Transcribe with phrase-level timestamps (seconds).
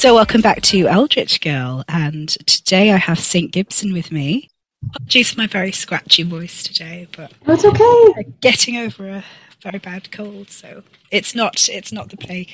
[0.00, 3.52] So, welcome back to Eldritch Girl, and today I have St.
[3.52, 4.48] Gibson with me.
[4.94, 8.14] Apologies for my very scratchy voice today, but that's okay.
[8.16, 9.24] I'm getting over a
[9.62, 12.50] very bad cold, so it's not it's not the plague.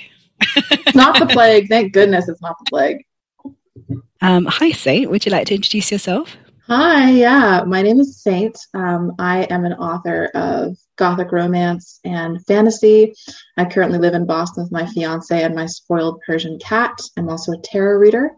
[0.97, 1.69] not the plague.
[1.69, 3.05] Thank goodness it's not the plague.
[4.23, 5.09] Um, hi, Saint.
[5.11, 6.37] Would you like to introduce yourself?
[6.69, 7.63] Hi, yeah.
[7.65, 8.59] My name is Saint.
[8.75, 13.15] Um, I am an author of gothic romance and fantasy.
[13.57, 16.99] I currently live in Boston with my fiance and my spoiled Persian cat.
[17.17, 18.33] I'm also a tarot reader.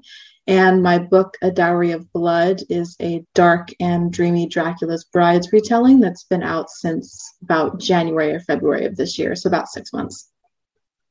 [0.47, 6.01] And my book, A Dowry of Blood, is a dark and dreamy Dracula's Brides retelling
[6.01, 10.29] that's been out since about January or February of this year, so about six months.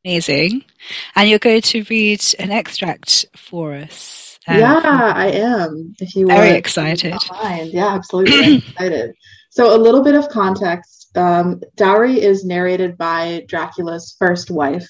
[0.05, 0.65] Amazing.
[1.15, 5.93] And you're going to read an extract for us um, yeah, I am.
[5.99, 7.71] If you very excited, mind.
[7.73, 9.13] yeah, absolutely excited.
[9.49, 14.87] So, a little bit of context: um, Dowry is narrated by Dracula's first wife,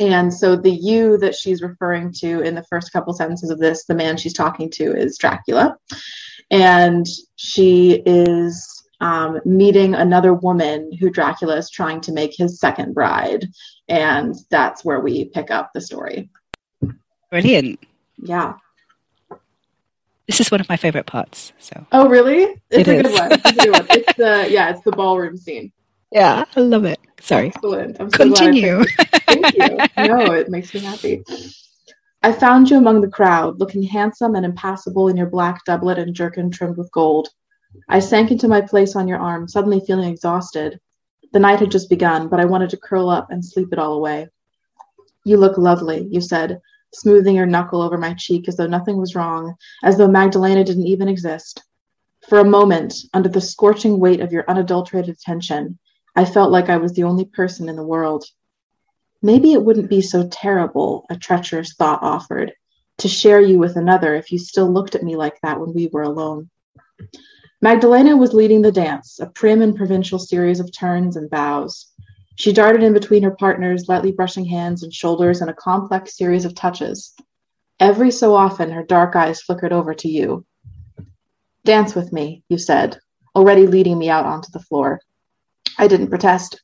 [0.00, 3.84] and so the you that she's referring to in the first couple sentences of this,
[3.84, 5.76] the man she's talking to, is Dracula,
[6.50, 7.06] and
[7.36, 13.46] she is um, meeting another woman who Dracula is trying to make his second bride,
[13.88, 16.30] and that's where we pick up the story.
[17.30, 17.78] Brilliant
[18.18, 18.54] yeah.
[20.26, 21.52] This is one of my favorite parts.
[21.58, 21.86] So.
[21.92, 22.60] Oh, really?
[22.70, 23.02] It's it a is.
[23.02, 23.32] good one.
[23.32, 23.86] It's a good one.
[23.90, 25.72] It's the yeah, it's the ballroom scene.
[26.10, 26.98] Yeah, I love it.
[27.20, 27.48] Sorry.
[27.48, 27.96] Excellent.
[28.00, 28.84] I'm so Continue.
[29.26, 30.06] Thank you.
[30.08, 31.22] No, it makes me happy.
[32.22, 36.14] I found you among the crowd, looking handsome and impassible in your black doublet and
[36.14, 37.28] jerkin trimmed with gold.
[37.88, 40.80] I sank into my place on your arm, suddenly feeling exhausted.
[41.32, 43.94] The night had just begun, but I wanted to curl up and sleep it all
[43.94, 44.28] away.
[45.24, 46.60] You look lovely, you said,
[47.00, 50.86] smoothing your knuckle over my cheek as though nothing was wrong, as though Magdalena didn't
[50.86, 51.62] even exist.
[52.28, 55.78] For a moment, under the scorching weight of your unadulterated attention,
[56.16, 58.24] I felt like I was the only person in the world.
[59.22, 62.52] Maybe it wouldn't be so terrible, a treacherous thought offered,
[62.98, 65.88] to share you with another if you still looked at me like that when we
[65.88, 66.50] were alone.
[67.62, 71.86] Magdalena was leading the dance, a prim and provincial series of turns and bows.
[72.36, 76.44] She darted in between her partners, lightly brushing hands and shoulders in a complex series
[76.44, 77.14] of touches.
[77.80, 80.44] Every so often, her dark eyes flickered over to you.
[81.64, 82.98] Dance with me, you said,
[83.34, 85.00] already leading me out onto the floor.
[85.78, 86.60] I didn't protest.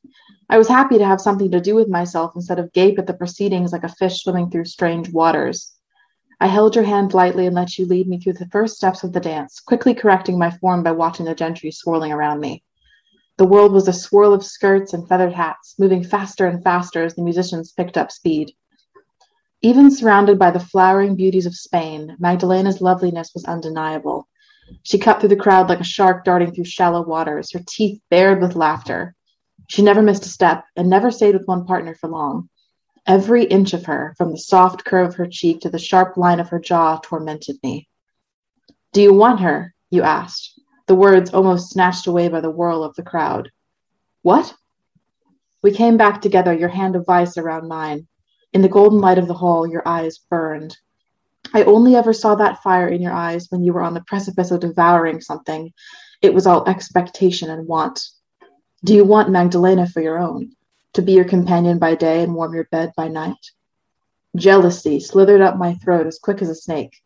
[0.47, 3.13] I was happy to have something to do with myself instead of gape at the
[3.13, 5.73] proceedings like a fish swimming through strange waters.
[6.39, 9.11] I held your hand lightly and let you lead me through the first steps of
[9.11, 12.63] the dance, quickly correcting my form by watching the gentry swirling around me.
[13.37, 17.15] The world was a swirl of skirts and feathered hats, moving faster and faster as
[17.15, 18.51] the musicians picked up speed.
[19.63, 24.27] Even surrounded by the flowering beauties of Spain, Magdalena's loveliness was undeniable.
[24.83, 28.39] She cut through the crowd like a shark darting through shallow waters, her teeth bared
[28.39, 29.15] with laughter.
[29.67, 32.49] She never missed a step and never stayed with one partner for long.
[33.07, 36.39] Every inch of her, from the soft curve of her cheek to the sharp line
[36.39, 37.87] of her jaw, tormented me.
[38.91, 39.73] Do you want her?
[39.89, 40.52] you asked
[40.87, 43.51] the words almost snatched away by the whirl of the crowd.
[44.21, 44.53] What?
[45.61, 48.07] We came back together, your hand of vice around mine.
[48.51, 50.77] In the golden light of the hall, your eyes burned.
[51.53, 54.51] I only ever saw that fire in your eyes when you were on the precipice
[54.51, 55.71] of devouring something.
[56.21, 58.01] It was all expectation and want.
[58.83, 60.55] Do you want Magdalena for your own?
[60.93, 63.51] To be your companion by day and warm your bed by night?
[64.35, 67.02] Jealousy slithered up my throat as quick as a snake.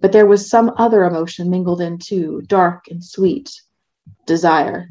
[0.00, 3.50] But there was some other emotion mingled in too, dark and sweet
[4.26, 4.88] desire.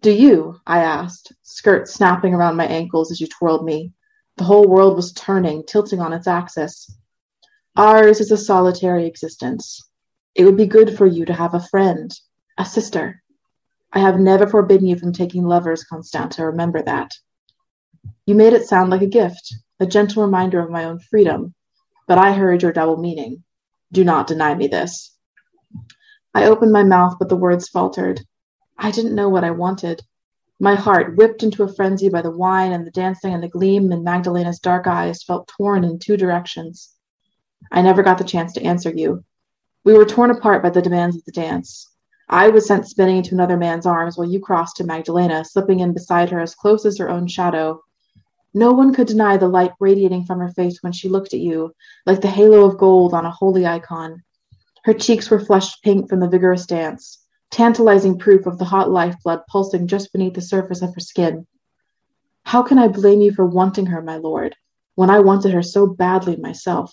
[0.00, 0.60] Do you?
[0.66, 3.92] I asked, skirt snapping around my ankles as you twirled me.
[4.36, 6.96] The whole world was turning, tilting on its axis.
[7.76, 9.86] Ours is a solitary existence.
[10.34, 12.10] It would be good for you to have a friend,
[12.56, 13.22] a sister.
[13.92, 16.46] I have never forbidden you from taking lovers, Constanta.
[16.46, 17.12] Remember that.
[18.26, 21.54] You made it sound like a gift, a gentle reminder of my own freedom,
[22.06, 23.42] but I heard your double meaning.
[23.92, 25.16] Do not deny me this.
[26.32, 28.20] I opened my mouth, but the words faltered.
[28.78, 30.02] I didn't know what I wanted.
[30.60, 33.90] My heart, whipped into a frenzy by the wine and the dancing and the gleam
[33.90, 36.94] in Magdalena's dark eyes, felt torn in two directions.
[37.72, 39.24] I never got the chance to answer you.
[39.84, 41.88] We were torn apart by the demands of the dance.
[42.28, 45.94] I was sent spinning into another man's arms while you crossed to Magdalena, slipping in
[45.94, 47.82] beside her as close as her own shadow,
[48.52, 51.74] no one could deny the light radiating from her face when she looked at you,
[52.06, 54.22] like the halo of gold on a holy icon.
[54.84, 59.42] Her cheeks were flushed pink from the vigorous dance, tantalizing proof of the hot lifeblood
[59.48, 61.46] pulsing just beneath the surface of her skin.
[62.44, 64.56] How can I blame you for wanting her, my lord,
[64.94, 66.92] when I wanted her so badly myself?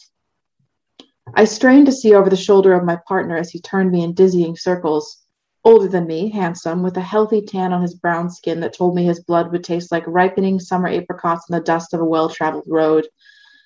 [1.34, 4.14] I strained to see over the shoulder of my partner as he turned me in
[4.14, 5.24] dizzying circles.
[5.64, 9.04] Older than me, handsome, with a healthy tan on his brown skin that told me
[9.04, 12.66] his blood would taste like ripening summer apricots in the dust of a well traveled
[12.68, 13.08] road.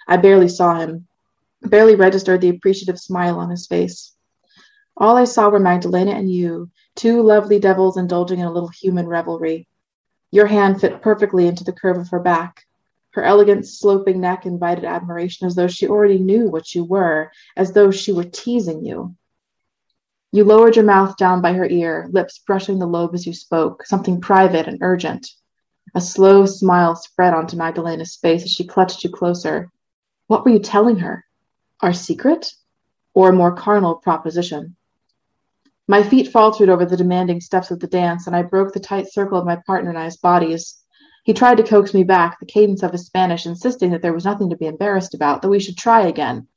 [0.08, 1.08] I barely saw him,
[1.62, 4.16] barely registered the appreciative smile on his face.
[4.98, 9.08] All I saw were Magdalena and you, two lovely devils indulging in a little human
[9.08, 9.68] revelry.
[10.32, 12.66] Your hand fit perfectly into the curve of her back.
[13.12, 17.74] Her elegant, sloping neck invited admiration as though she already knew what you were, as
[17.74, 19.16] though she were teasing you.
[20.34, 23.86] You lowered your mouth down by her ear, lips brushing the lobe as you spoke,
[23.86, 25.30] something private and urgent.
[25.94, 29.70] A slow smile spread onto Magdalena's face as she clutched you closer.
[30.28, 31.26] What were you telling her?
[31.82, 32.54] Our secret?
[33.14, 34.78] Or a more carnal proposition?
[35.86, 39.12] My feet faltered over the demanding steps of the dance, and I broke the tight
[39.12, 40.82] circle of my partner and I's bodies.
[41.26, 44.24] He tried to coax me back, the cadence of his Spanish insisting that there was
[44.24, 46.48] nothing to be embarrassed about, that we should try again.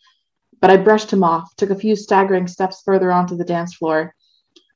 [0.64, 4.14] But I brushed him off, took a few staggering steps further onto the dance floor.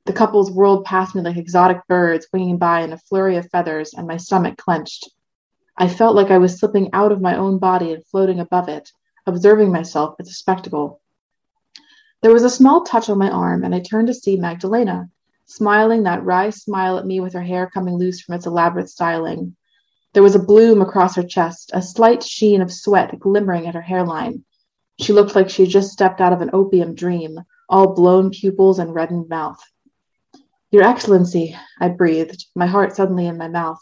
[0.05, 3.95] The couples whirled past me like exotic birds winging by in a flurry of feathers,
[3.95, 5.09] and my stomach clenched.
[5.75, 8.91] I felt like I was slipping out of my own body and floating above it,
[9.25, 11.01] observing myself as a spectacle.
[12.21, 15.09] There was a small touch on my arm, and I turned to see Magdalena,
[15.47, 19.55] smiling that wry smile at me with her hair coming loose from its elaborate styling.
[20.13, 23.81] There was a bloom across her chest, a slight sheen of sweat glimmering at her
[23.81, 24.45] hairline.
[24.99, 28.79] She looked like she had just stepped out of an opium dream, all blown pupils
[28.79, 29.61] and reddened mouth.
[30.71, 33.79] Your Excellency, I breathed, my heart suddenly in my mouth.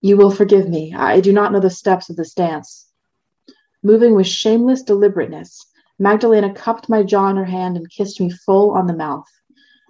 [0.00, 0.94] You will forgive me.
[0.94, 2.88] I do not know the steps of this dance.
[3.82, 5.64] Moving with shameless deliberateness,
[5.98, 9.28] Magdalena cupped my jaw in her hand and kissed me full on the mouth.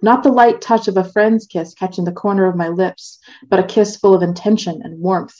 [0.01, 3.59] Not the light touch of a friend's kiss catching the corner of my lips, but
[3.59, 5.35] a kiss full of intention and warmth.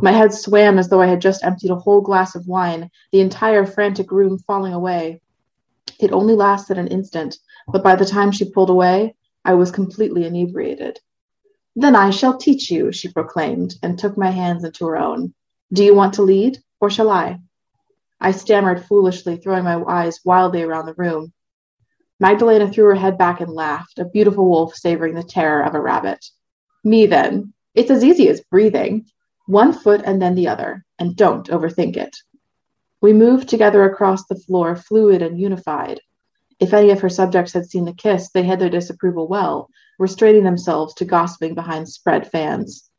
[0.00, 3.20] My head swam as though I had just emptied a whole glass of wine, the
[3.20, 5.20] entire frantic room falling away.
[5.98, 7.36] It only lasted an instant,
[7.68, 9.14] but by the time she pulled away,
[9.44, 11.00] I was completely inebriated.
[11.74, 15.34] Then I shall teach you, she proclaimed, and took my hands into her own.
[15.72, 17.40] Do you want to lead, or shall I?
[18.18, 21.32] I stammered foolishly, throwing my eyes wildly around the room.
[22.18, 25.80] Magdalena threw her head back and laughed, a beautiful wolf savoring the terror of a
[25.80, 26.24] rabbit.
[26.82, 27.52] Me, then.
[27.74, 29.04] It's as easy as breathing
[29.46, 32.16] one foot and then the other, and don't overthink it.
[33.00, 36.00] We moved together across the floor, fluid and unified.
[36.58, 40.44] If any of her subjects had seen the kiss, they hid their disapproval well, restraining
[40.44, 42.90] themselves to gossiping behind spread fans.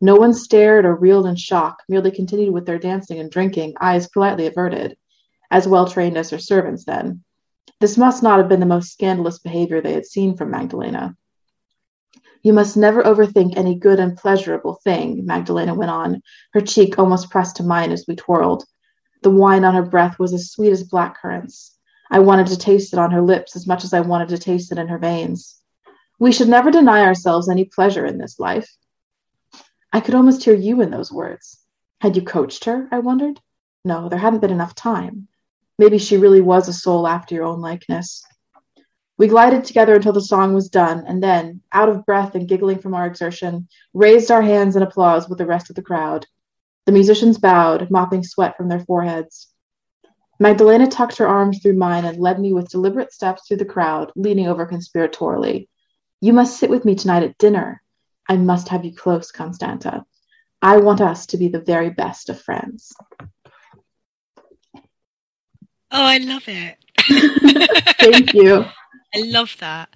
[0.00, 4.08] No one stared or reeled in shock, merely continued with their dancing and drinking, eyes
[4.08, 4.96] politely averted,
[5.50, 7.22] as well trained as her servants then.
[7.80, 11.16] This must not have been the most scandalous behavior they had seen from Magdalena.
[12.44, 17.30] You must never overthink any good and pleasurable thing, Magdalena went on, her cheek almost
[17.30, 18.64] pressed to mine as we twirled.
[19.22, 21.78] The wine on her breath was as sweet as black currants.
[22.10, 24.70] I wanted to taste it on her lips as much as I wanted to taste
[24.70, 25.58] it in her veins.
[26.18, 28.70] We should never deny ourselves any pleasure in this life.
[29.90, 31.58] I could almost hear you in those words.
[32.02, 32.88] Had you coached her?
[32.92, 33.40] I wondered.
[33.86, 35.28] No, there hadn't been enough time.
[35.78, 38.22] Maybe she really was a soul after your own likeness.
[39.16, 42.78] We glided together until the song was done, and then, out of breath and giggling
[42.78, 46.26] from our exertion, raised our hands in applause with the rest of the crowd.
[46.86, 49.48] The musicians bowed, mopping sweat from their foreheads.
[50.40, 54.10] Magdalena tucked her arms through mine and led me with deliberate steps through the crowd,
[54.16, 55.68] leaning over conspiratorially.
[56.20, 57.82] You must sit with me tonight at dinner.
[58.28, 60.04] I must have you close, Constanta.
[60.60, 62.92] I want us to be the very best of friends.
[64.76, 64.82] Oh,
[65.92, 66.76] I love it.
[68.00, 68.64] Thank you.
[69.14, 69.88] I love that.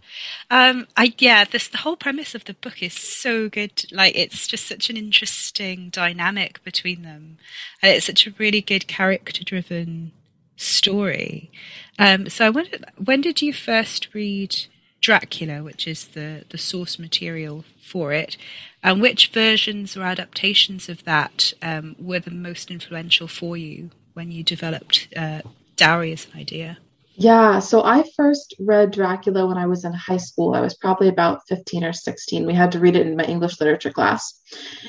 [0.51, 3.85] Um, I yeah, this the whole premise of the book is so good.
[3.91, 7.39] Like it's just such an interesting dynamic between them,
[7.83, 10.13] and it's such a really good character-driven
[10.57, 11.51] story.
[11.99, 14.67] Um, so I wondered, when did you first read
[15.01, 18.37] Dracula, which is the the source material for it,
[18.83, 24.31] and which versions or adaptations of that um, were the most influential for you when
[24.31, 25.43] you developed uh,
[25.77, 26.79] Dowry as an idea?
[27.21, 30.55] Yeah, so I first read Dracula when I was in high school.
[30.55, 32.47] I was probably about 15 or 16.
[32.47, 34.41] We had to read it in my English literature class.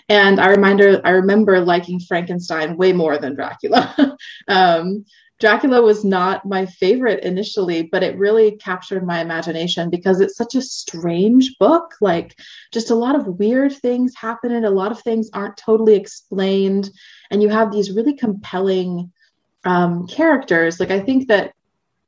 [0.09, 4.15] And I reminder I remember liking Frankenstein way more than Dracula.
[4.47, 5.05] um,
[5.39, 10.53] Dracula was not my favorite initially, but it really captured my imagination because it's such
[10.53, 11.95] a strange book.
[11.99, 12.35] Like,
[12.71, 16.91] just a lot of weird things happen, and a lot of things aren't totally explained.
[17.31, 19.11] And you have these really compelling
[19.63, 20.79] um, characters.
[20.79, 21.53] Like, I think that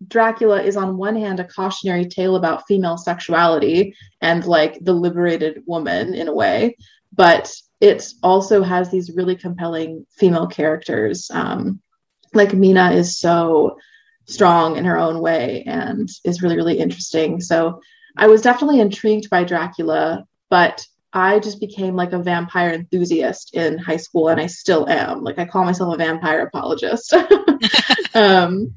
[0.07, 5.63] Dracula is on one hand a cautionary tale about female sexuality and like the liberated
[5.65, 6.77] woman in a way,
[7.13, 11.29] but it also has these really compelling female characters.
[11.31, 11.81] Um,
[12.33, 13.77] like Mina is so
[14.25, 17.41] strong in her own way and is really really interesting.
[17.41, 17.81] So
[18.17, 23.77] I was definitely intrigued by Dracula, but I just became like a vampire enthusiast in
[23.77, 25.23] high school, and I still am.
[25.23, 27.13] Like I call myself a vampire apologist.
[28.13, 28.73] um,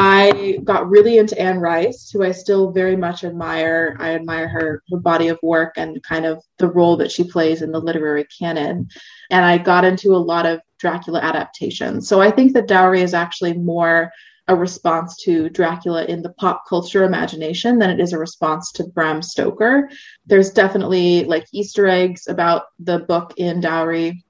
[0.00, 3.96] I got really into Anne Rice, who I still very much admire.
[3.98, 7.62] I admire her, her body of work and kind of the role that she plays
[7.62, 8.88] in the literary canon.
[9.30, 12.08] And I got into a lot of Dracula adaptations.
[12.08, 14.12] So I think that Dowry is actually more
[14.46, 18.84] a response to Dracula in the pop culture imagination than it is a response to
[18.84, 19.90] Bram Stoker.
[20.26, 24.24] There's definitely like Easter eggs about the book in Dowry,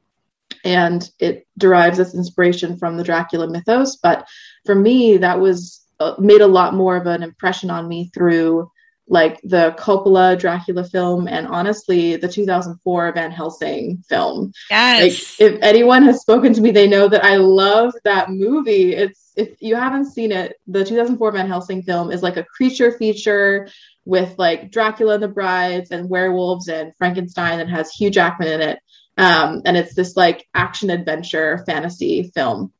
[0.64, 3.96] and it derives its inspiration from the Dracula mythos.
[3.96, 4.26] But
[4.64, 8.70] for me, that was uh, made a lot more of an impression on me through
[9.10, 14.52] like the Coppola Dracula film and honestly the 2004 Van Helsing film.
[14.70, 15.40] Yes.
[15.40, 18.94] Like if anyone has spoken to me, they know that I love that movie.
[18.94, 22.92] It's if you haven't seen it, the 2004 Van Helsing film is like a creature
[22.92, 23.68] feature
[24.04, 28.60] with like Dracula and the Brides and werewolves and Frankenstein and has Hugh Jackman in
[28.60, 28.78] it.
[29.18, 32.72] Um, and it's this like action adventure fantasy film.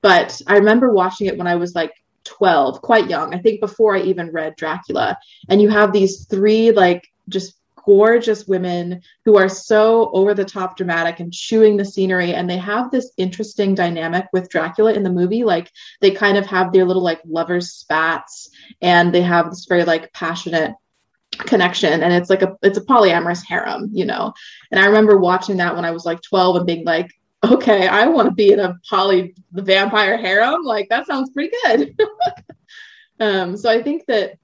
[0.00, 1.92] But I remember watching it when I was like
[2.24, 5.18] 12, quite young, I think before I even read Dracula.
[5.48, 10.76] And you have these three, like, just gorgeous women who are so over the top
[10.76, 15.10] dramatic and chewing the scenery and they have this interesting dynamic with Dracula in the
[15.10, 15.70] movie like
[16.00, 20.12] they kind of have their little like lovers spats and they have this very like
[20.12, 20.74] passionate
[21.38, 24.32] connection and it's like a it's a polyamorous harem you know
[24.70, 27.10] and i remember watching that when i was like 12 and being like
[27.44, 30.62] okay, I want to be in a poly the vampire harem.
[30.62, 31.98] Like that sounds pretty good.
[33.20, 34.38] um, so I think that,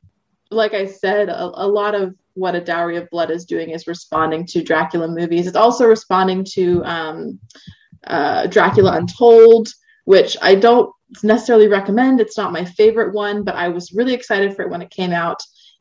[0.51, 3.87] like I said, a, a, lot of what a dowry of blood is doing is
[3.87, 5.47] responding to Dracula movies.
[5.47, 7.39] It's also responding to um,
[8.07, 9.69] uh, Dracula Untold,
[10.05, 10.91] which I don't
[11.23, 12.21] necessarily recommend.
[12.21, 15.13] It's not my favorite one, but I was really excited for it when it came
[15.13, 15.41] out.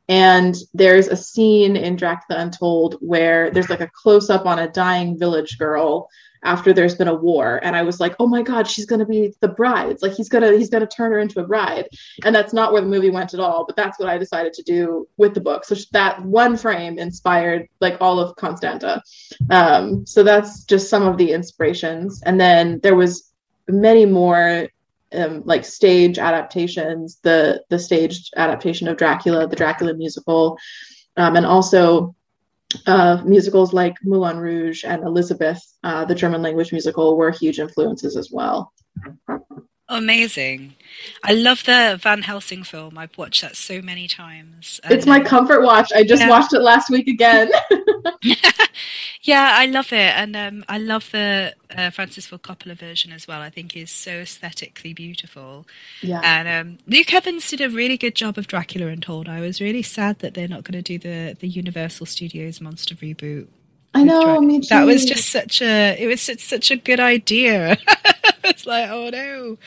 [0.10, 4.70] And there's a scene in Dracula Untold where there's like a close up on a
[4.70, 6.10] dying village girl
[6.44, 7.60] after there's been a war.
[7.64, 9.90] And i was like oh my god she's going to be the bride.
[9.90, 11.88] It's like he's going to he's going to turn her into a bride.
[12.24, 14.64] And that's not where the movie went at all but that's what i decided to
[14.64, 15.66] do with the book.
[15.66, 19.02] So that one frame inspired like all of constanta.
[19.50, 22.22] Um, so that's just some of the inspirations.
[22.24, 23.32] And then there was
[23.68, 24.70] many more
[25.14, 30.58] um, like stage adaptations the the staged adaptation of dracula the dracula musical
[31.16, 32.16] um, and also
[32.86, 38.18] uh, musicals like Moulin Rouge and Elizabeth, uh, the German language musical, were huge influences
[38.18, 38.74] as well.
[39.90, 40.76] Amazing.
[41.24, 42.98] I love the Van Helsing film.
[42.98, 44.82] I've watched that so many times.
[44.90, 45.94] It's my comfort watch.
[45.96, 46.30] I just yeah.
[46.30, 47.52] watched it last week again.
[49.22, 50.14] yeah, I love it.
[50.16, 53.42] And um, I love the uh, Francis Ford Coppola version as well.
[53.42, 55.66] I think is so aesthetically beautiful.
[56.02, 56.22] Yeah.
[56.24, 59.28] And um, Luke Evans did a really good job of Dracula Untold.
[59.30, 62.96] I was really sad that they're not going to do the, the Universal Studios monster
[62.96, 63.48] reboot.
[63.94, 64.68] I know, me too.
[64.68, 67.78] That was just such a, it was such, such a good idea.
[68.44, 69.58] it's like, oh no.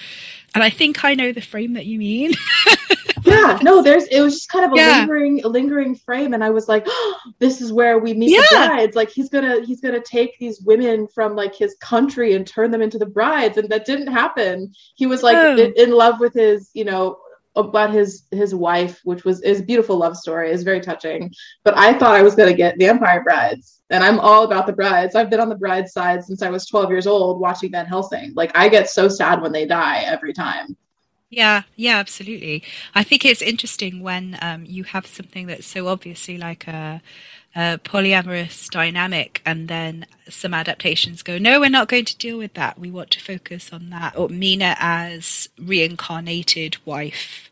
[0.54, 2.32] And I think I know the frame that you mean.
[3.24, 4.98] yeah, no, there's it was just kind of a yeah.
[4.98, 8.42] lingering, a lingering frame, and I was like, oh, this is where we meet yeah.
[8.50, 8.96] the brides.
[8.96, 12.82] Like he's gonna he's gonna take these women from like his country and turn them
[12.82, 14.72] into the brides, and that didn't happen.
[14.94, 15.56] He was like oh.
[15.56, 17.18] in, in love with his, you know,
[17.56, 21.32] about his his wife, which was is beautiful love story, is very touching.
[21.64, 25.14] But I thought I was gonna get vampire brides, and I'm all about the brides.
[25.14, 28.32] I've been on the bride side since I was 12 years old, watching Van Helsing.
[28.34, 30.76] Like I get so sad when they die every time.
[31.30, 32.64] Yeah, yeah, absolutely.
[32.92, 37.00] I think it's interesting when um, you have something that's so obviously like a,
[37.54, 42.54] a, polyamorous dynamic, and then some adaptations go, no, we're not going to deal with
[42.54, 42.78] that.
[42.78, 47.50] We want to focus on that, or Mina as reincarnated wife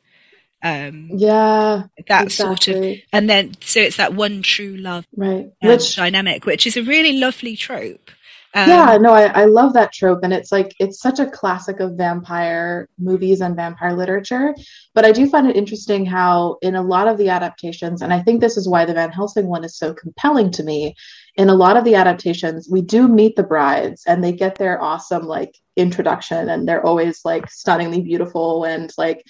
[0.62, 2.28] um yeah that exactly.
[2.30, 6.66] sort of and then so it's that one true love right um, which dynamic which
[6.66, 8.10] is a really lovely trope
[8.58, 11.80] um, yeah no I, I love that trope and it's like it's such a classic
[11.80, 14.54] of vampire movies and vampire literature
[14.94, 18.20] but i do find it interesting how in a lot of the adaptations and i
[18.20, 20.94] think this is why the van helsing one is so compelling to me
[21.36, 24.82] in a lot of the adaptations we do meet the brides and they get their
[24.82, 29.24] awesome like introduction and they're always like stunningly beautiful and like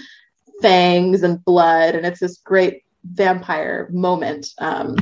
[0.61, 4.49] fangs and blood, and it's this great vampire moment.
[4.58, 4.97] Um,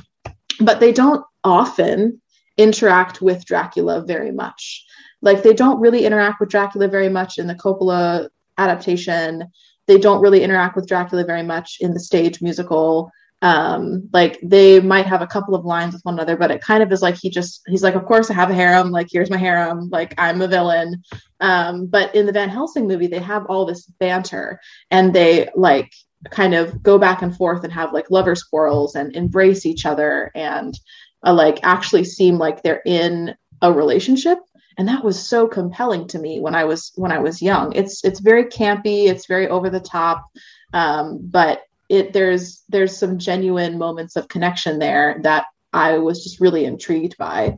[0.61, 2.21] but they don't often
[2.57, 4.85] interact with Dracula very much.
[5.23, 9.45] Like they don't really interact with Dracula very much in the Coppola adaptation.
[9.87, 13.11] They don't really interact with Dracula very much in the stage musical
[13.43, 16.83] um like they might have a couple of lines with one another but it kind
[16.83, 19.29] of is like he just he's like of course i have a harem like here's
[19.29, 21.03] my harem like i'm a villain
[21.41, 24.59] um but in the van helsing movie they have all this banter
[24.91, 25.93] and they like
[26.31, 30.31] kind of go back and forth and have like lover squirrels and embrace each other
[30.35, 30.81] and
[31.25, 34.39] uh, like actually seem like they're in a relationship.
[34.79, 37.73] And that was so compelling to me when i was when i was young.
[37.75, 39.09] It's it's very campy.
[39.09, 40.27] It's very over the top.
[40.73, 46.41] Um, but it there's there's some genuine moments of connection there that i was just
[46.41, 47.57] really intrigued by.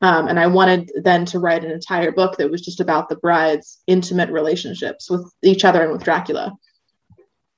[0.00, 3.16] Um, and i wanted then to write an entire book that was just about the
[3.16, 6.52] bride's intimate relationships with each other and with dracula.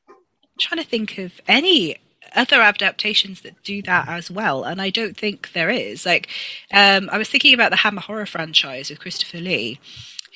[0.08, 1.96] I'm trying to think of any
[2.34, 6.06] other adaptations that do that as well, and I don't think there is.
[6.06, 6.28] Like,
[6.72, 9.80] um, I was thinking about the Hammer horror franchise with Christopher Lee,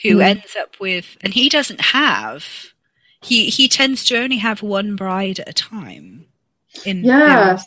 [0.02, 0.22] who mm.
[0.22, 2.72] ends up with, and he doesn't have.
[3.22, 6.26] He he tends to only have one bride at a time.
[6.84, 7.58] In yeah.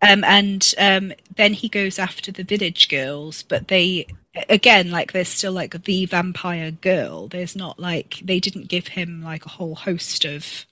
[0.00, 4.06] Um, and um, then he goes after the village girls, but they
[4.48, 7.28] again like there's still like the vampire girl.
[7.28, 10.66] There's not like they didn't give him like a whole host of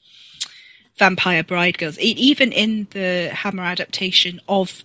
[0.98, 1.98] vampire bride girls.
[1.98, 4.84] Even in the Hammer adaptation of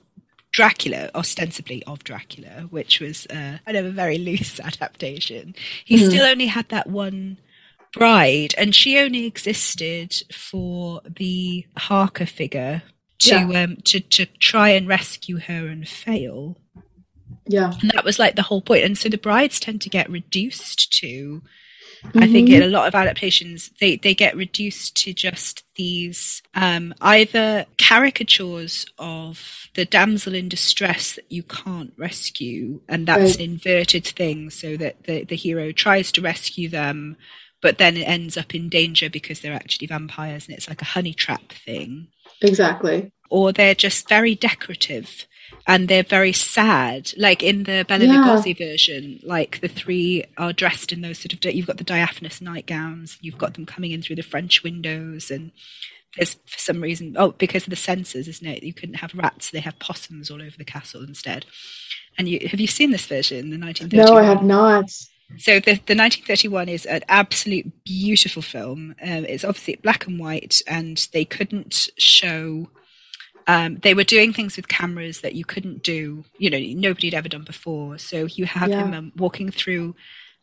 [0.52, 6.10] Dracula, ostensibly of Dracula, which was uh, kind of a very loose adaptation, he mm-hmm.
[6.10, 7.38] still only had that one
[7.94, 12.84] bride, and she only existed for the Harker figure
[13.20, 13.64] to yeah.
[13.64, 16.58] um, to to try and rescue her and fail.
[17.48, 18.84] Yeah, and that was like the whole point.
[18.84, 21.42] And so the brides tend to get reduced to
[22.04, 22.20] Mm-hmm.
[22.20, 22.64] I think in mm-hmm.
[22.64, 29.70] a lot of adaptations, they, they get reduced to just these um, either caricatures of
[29.76, 33.36] the damsel in distress that you can't rescue, and that's right.
[33.36, 37.18] an inverted thing, so that the, the hero tries to rescue them,
[37.62, 40.86] but then it ends up in danger because they're actually vampires, and it's like a
[40.86, 42.08] honey trap thing.
[42.42, 43.12] Exactly.
[43.30, 45.26] Or they're just very decorative
[45.68, 47.12] and they're very sad.
[47.18, 48.14] Like in the Bela yeah.
[48.14, 52.42] Lugosi version, like the three are dressed in those sort of you've got the diaphanous
[52.42, 55.52] nightgowns, you've got them coming in through the French windows, and
[56.18, 58.64] there's for some reason oh because of the censors, isn't it?
[58.64, 61.46] You couldn't have rats; they have possums all over the castle instead.
[62.18, 64.06] And you have you seen this version, the 1931?
[64.06, 64.92] No, I have not.
[65.38, 68.96] So the, the 1931 is an absolute beautiful film.
[69.02, 72.68] Um, it's obviously black and white, and they couldn't show
[73.48, 77.14] um, they were doing things with cameras that you couldn't do, you know, nobody had
[77.14, 77.98] ever done before.
[77.98, 78.86] So you have yeah.
[78.86, 79.96] him um, walking through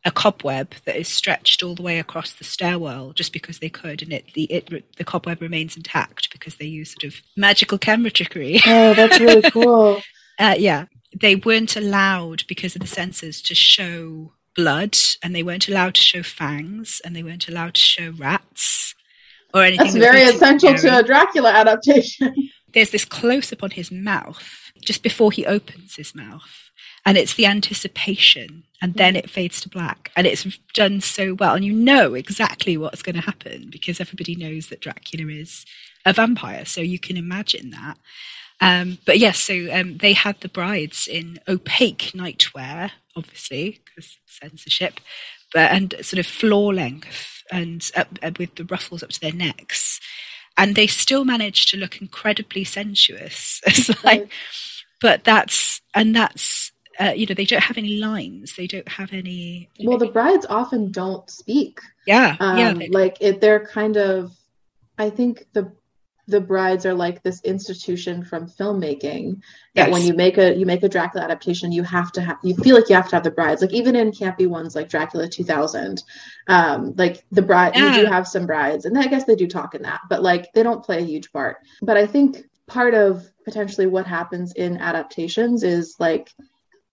[0.05, 4.03] a cobweb that is stretched all the way across the stairwell just because they could,
[4.03, 8.11] and it the it the cobweb remains intact because they use sort of magical camera
[8.11, 8.61] trickery.
[8.67, 10.01] Oh, that's really cool.
[10.39, 10.87] uh, yeah,
[11.21, 16.01] they weren't allowed because of the censors to show blood, and they weren't allowed to
[16.01, 18.95] show fangs, and they weren't allowed to show rats
[19.53, 19.87] or anything.
[19.87, 22.35] That's very essential to a Dracula adaptation.
[22.75, 26.71] there's this close up on his mouth just before he opens his mouth.
[27.07, 30.11] And it's the anticipation, and then it fades to black.
[30.15, 31.55] And it's done so well.
[31.55, 35.65] And you know exactly what's going to happen because everybody knows that Dracula is
[36.05, 36.67] a vampire.
[36.67, 37.97] So you can imagine that.
[38.61, 45.01] Um, but yes, so um, they had the brides in opaque nightwear, obviously, because censorship,
[45.55, 49.33] but and sort of floor length and up, uh, with the ruffles up to their
[49.33, 50.01] necks
[50.59, 53.63] and they still manage to look incredibly sensuous.
[53.67, 54.29] It's like,
[55.01, 58.57] but that's and that's uh, you know they don't have any lines.
[58.57, 59.71] They don't have any.
[59.83, 61.81] Well, the brides often don't speak.
[62.07, 62.89] Yeah, um, yeah.
[62.91, 64.33] Like it, they're kind of.
[64.99, 65.71] I think the
[66.29, 69.41] the brides are like this institution from filmmaking
[69.75, 69.93] that yes.
[69.93, 72.77] when you make a you make a Dracula adaptation, you have to have you feel
[72.77, 73.63] like you have to have the brides.
[73.63, 76.03] Like even in campy ones like Dracula 2000,
[76.47, 77.97] um, like the bride yeah.
[77.97, 80.53] you do have some brides, and I guess they do talk in that, but like
[80.53, 81.57] they don't play a huge part.
[81.81, 86.31] But I think part of potentially what happens in adaptations is like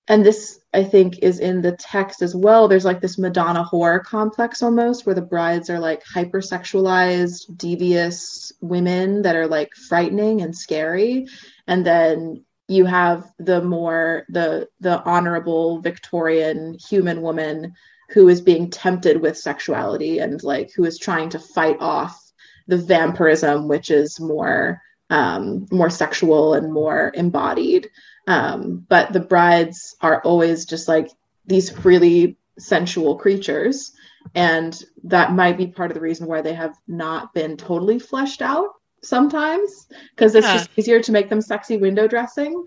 [0.08, 2.68] and this I think is in the text as well.
[2.68, 9.24] There's like this Madonna whore complex almost where the brides are like hypersexualized, devious women
[9.24, 11.28] that are like frightening and scary.
[11.68, 17.74] And then you have the more the the honorable Victorian human woman
[18.10, 22.22] who is being tempted with sexuality and like who is trying to fight off
[22.68, 27.90] the vampirism, which is more um, more sexual and more embodied.
[28.28, 31.10] Um, but the brides are always just like
[31.46, 33.92] these really sensual creatures.
[34.34, 38.42] And that might be part of the reason why they have not been totally fleshed
[38.42, 38.70] out
[39.04, 40.58] sometimes, because it's yeah.
[40.58, 42.66] just easier to make them sexy window dressing.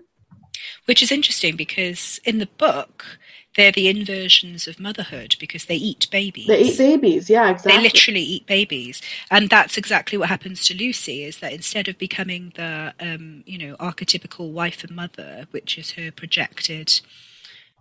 [0.85, 3.05] Which is interesting because in the book,
[3.55, 6.47] they're the inversions of motherhood because they eat babies.
[6.47, 7.71] They eat babies, yeah, exactly.
[7.71, 11.23] They literally eat babies, and that's exactly what happens to Lucy.
[11.23, 15.91] Is that instead of becoming the, um, you know, archetypical wife and mother, which is
[15.91, 17.01] her projected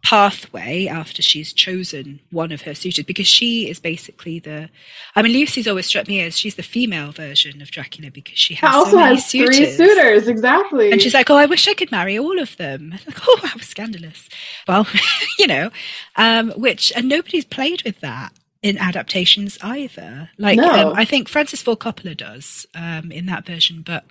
[0.02, 4.70] pathway after she's chosen one of her suitors because she is basically the
[5.16, 8.54] I mean Lucy's always struck me as she's the female version of Dracula because she
[8.54, 9.56] has also so many has suitors.
[9.56, 10.92] three suitors, exactly.
[10.92, 13.58] And she's like, "Oh, I wish I could marry all of them." Like, "Oh, how
[13.58, 14.28] scandalous!"
[14.66, 14.86] Well,
[15.38, 15.70] you know,
[16.16, 18.32] um, which and nobody's played with that
[18.62, 20.30] in adaptations either.
[20.38, 20.90] Like, No.
[20.90, 24.04] um, I think Francis Ford Coppola does um, in that version, but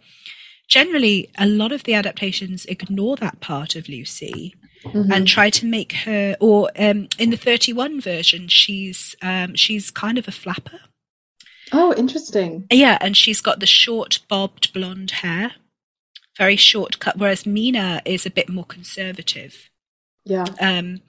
[0.68, 5.12] generally, a lot of the adaptations ignore that part of Lucy Mhm.
[5.14, 6.36] and try to make her.
[6.40, 10.80] Or um, in the thirty-one version, she's um, she's kind of a flapper.
[11.74, 12.66] oh, interesting.
[12.72, 15.52] Yeah, and she's got the short bobbed blonde hair,
[16.38, 19.70] very short cut, whereas Mina is a bit more conservative
[20.24, 20.46] Yeah.
[20.62, 21.02] um,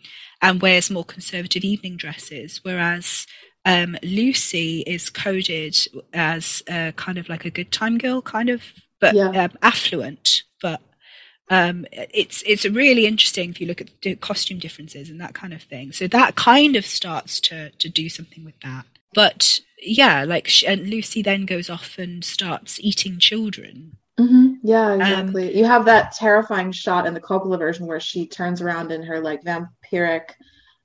[0.43, 3.25] and wears more conservative evening dresses, whereas
[3.65, 5.77] um, Lucy is coded
[6.13, 8.63] as uh, kind of like a good time girl, kind of,
[9.01, 9.29] but Yeah.
[9.45, 10.43] um, affluent.
[10.61, 10.81] But
[11.51, 15.55] um, it's it's really interesting if you look at the costume differences and that kind
[15.55, 15.93] of thing.
[15.93, 18.85] So that kind of starts to to do something with that.
[19.15, 23.97] But yeah, like sh and Lucy then goes off and starts eating children.
[24.19, 25.57] hmm Yeah, Um, exactly.
[25.57, 29.21] you have that terrifying shot in the Coppola version where she turns around in her
[29.21, 30.31] like vampiric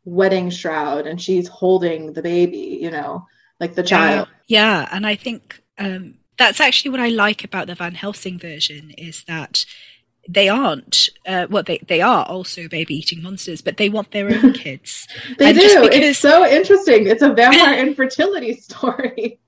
[0.05, 3.25] wedding shroud and she's holding the baby, you know,
[3.59, 4.27] like the child.
[4.47, 8.91] Yeah, and I think um, that's actually what I like about the Van Helsing version
[8.91, 9.65] is that
[10.29, 14.29] they aren't uh, well they they are also baby eating monsters, but they want their
[14.33, 15.07] own kids.
[15.37, 15.81] They And do.
[15.81, 17.07] because- It's so interesting.
[17.07, 19.39] It's a vampire infertility story.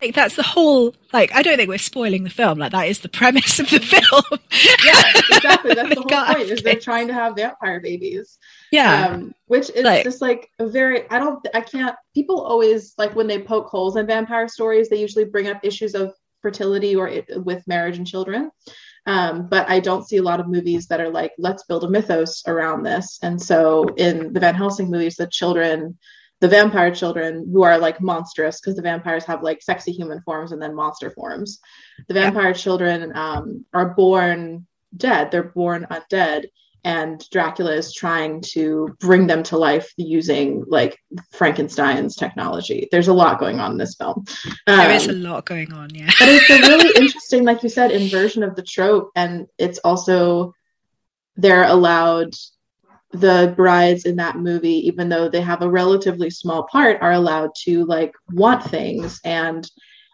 [0.00, 2.58] Like that's the whole like I don't think we're spoiling the film.
[2.60, 4.40] Like that is the premise of the film.
[4.84, 5.74] Yeah, exactly.
[5.74, 6.50] That's the whole point.
[6.50, 8.38] Is they're trying to have vampire babies.
[8.70, 9.06] yeah.
[9.08, 13.16] um, which is Like- just like a very i don't i can't people always like
[13.16, 17.08] when they poke holes in vampire stories they usually bring up issues of fertility or
[17.08, 18.52] it, with marriage and children
[19.08, 21.90] um, but i don't see a lot of movies that are like let's build a
[21.90, 23.18] mythos around this.
[23.22, 25.98] And so in the van helsing movies the children
[26.40, 30.52] the vampire children who are like monstrous because the vampires have like sexy human forms
[30.52, 31.58] and then monster forms.
[32.06, 34.66] The vampire children um, are born
[34.96, 35.32] dead.
[35.32, 36.44] They're born undead
[36.84, 40.98] and Dracula is trying to bring them to life using like
[41.32, 42.88] Frankenstein's technology.
[42.90, 44.24] There's a lot going on in this film.
[44.66, 46.06] there is a Um, lot going on, yeah.
[46.18, 50.52] but it's a really interesting, like you said, inversion of the trope, and it's also
[51.36, 52.32] they're allowed
[53.12, 57.50] the brides in that movie, even though they have a relatively small part, are allowed
[57.64, 59.68] to like want things and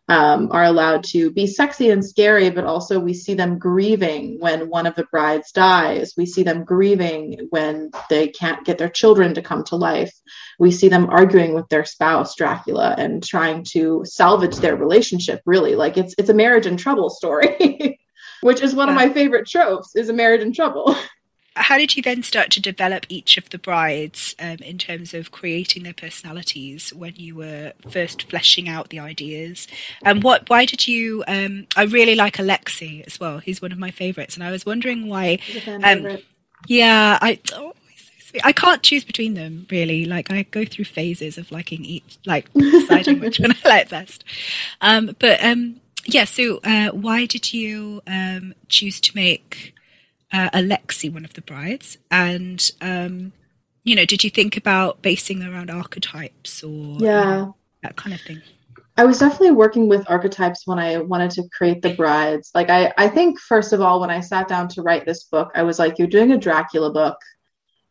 [0.09, 4.69] um, are allowed to be sexy and scary, but also we see them grieving when
[4.69, 6.12] one of the brides dies.
[6.17, 10.12] We see them grieving when they can't get their children to come to life.
[10.59, 15.75] We see them arguing with their spouse, Dracula, and trying to salvage their relationship, really.
[15.75, 17.99] Like it's it's a marriage in trouble story.
[18.43, 20.95] Which is one of my favorite tropes, is a marriage in trouble.
[21.57, 25.31] How did you then start to develop each of the brides um, in terms of
[25.31, 29.69] creating their personalities when you were first fleshing out the ideas?
[30.03, 30.49] And what?
[30.51, 31.23] Why did you?
[31.29, 33.38] Um, I really like Alexei as well.
[33.38, 35.38] He's one of my favorites, and I was wondering why.
[35.85, 36.03] Um,
[36.67, 37.38] Yeah, I.
[37.53, 38.45] Oh, he's so sweet.
[38.45, 40.07] I can't choose between them really.
[40.07, 44.25] Like I go through phases of liking each, like deciding which one I like best.
[44.81, 46.25] Um, but um, yeah.
[46.25, 49.75] So uh, why did you um, choose to make
[50.35, 51.97] uh, Alexei one of the brides?
[52.11, 53.33] And um,
[53.85, 57.47] you know, did you think about basing around archetypes or yeah.
[57.83, 58.42] that kind of thing?
[58.97, 62.51] I was definitely working with archetypes when I wanted to create the brides.
[62.55, 65.51] Like I, I think first of all, when I sat down to write this book,
[65.55, 67.18] I was like, you're doing a Dracula book.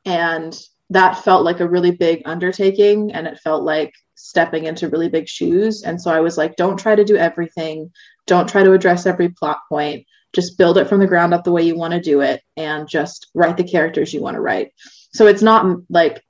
[0.06, 0.58] And
[0.90, 5.28] that felt like a really big undertaking and it felt like stepping into really big
[5.28, 5.84] shoes.
[5.84, 7.92] And so I was like, don't try to do everything.
[8.26, 10.06] Don't try to address every plot point.
[10.34, 12.88] Just build it from the ground up the way you want to do it and
[12.88, 14.72] just write the characters you want to write.
[15.14, 16.24] So it's not like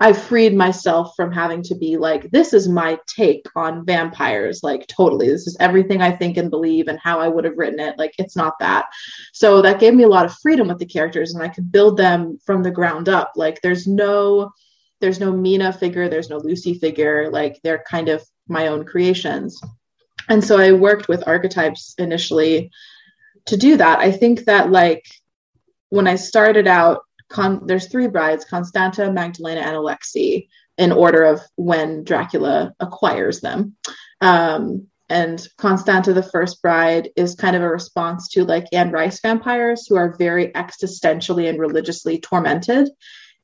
[0.00, 4.62] I freed myself from having to be like, this is my take on vampires.
[4.62, 5.28] Like, totally.
[5.28, 7.96] This is everything I think and believe and how I would have written it.
[7.96, 8.86] Like, it's not that.
[9.32, 11.96] So that gave me a lot of freedom with the characters and I could build
[11.96, 13.32] them from the ground up.
[13.36, 14.52] Like, there's no.
[15.00, 17.28] There's no Mina figure, there's no Lucy figure.
[17.30, 19.60] Like, they're kind of my own creations.
[20.30, 22.70] And so I worked with archetypes initially
[23.46, 23.98] to do that.
[23.98, 25.04] I think that, like,
[25.90, 31.40] when I started out, Con- there's three brides Constanta, Magdalena, and Alexei in order of
[31.56, 33.76] when Dracula acquires them.
[34.20, 39.20] Um, and Constanta, the first bride, is kind of a response to like Anne Rice
[39.20, 42.90] vampires who are very existentially and religiously tormented.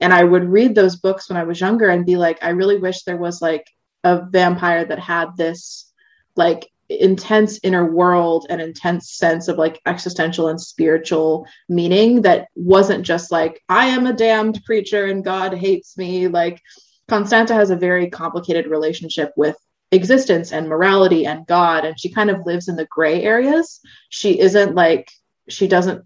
[0.01, 2.79] And I would read those books when I was younger and be like, I really
[2.79, 3.67] wish there was like
[4.05, 5.93] a vampire that had this
[6.37, 13.07] like intense inner world and intense sense of like existential and spiritual meaning that wasn't
[13.07, 16.27] just like i am a damned creature and god hates me.
[16.27, 16.61] Like
[17.09, 19.57] constanta has a very complicated relationship with
[19.93, 23.81] existence and morality and god and she kind of lives in the gray areas.
[24.09, 25.11] She isn't like
[25.49, 26.05] she doesn't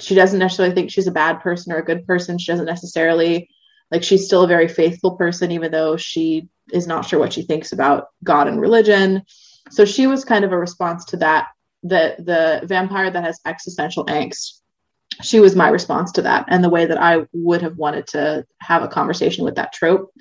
[0.00, 2.38] she doesn't necessarily think she's a bad person or a good person.
[2.38, 3.50] She doesn't necessarily
[3.90, 7.42] like she's still a very faithful person even though she is not sure what she
[7.42, 9.22] thinks about god and religion
[9.70, 11.48] so she was kind of a response to that
[11.82, 14.60] the the vampire that has existential angst
[15.22, 18.46] she was my response to that and the way that I would have wanted to
[18.60, 20.12] have a conversation with that trope.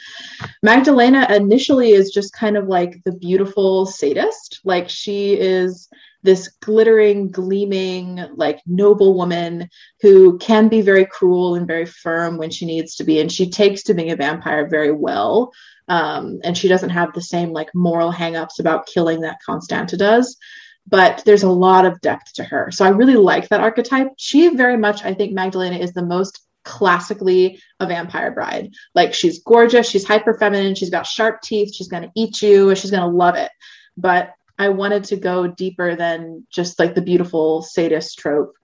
[0.62, 4.60] Magdalena initially is just kind of like the beautiful sadist.
[4.64, 5.90] Like she is
[6.22, 9.70] this glittering, gleaming, like noble woman
[10.02, 13.20] who can be very cruel and very firm when she needs to be.
[13.20, 15.52] And she takes to being a vampire very well.
[15.88, 20.38] Um, and she doesn't have the same like moral hangups about killing that Constanta does.
[20.88, 22.70] But there's a lot of depth to her.
[22.72, 24.10] So I really like that archetype.
[24.18, 28.74] She very much, I think Magdalena is the most classically a vampire bride.
[28.96, 32.92] Like she's gorgeous, she's hyper feminine, she's got sharp teeth, she's to eat you, she's
[32.92, 33.52] going to love it.
[33.98, 38.56] But I wanted to go deeper than just like the beautiful sadist trope.